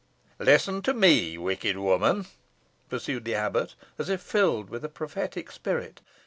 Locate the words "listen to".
0.39-0.95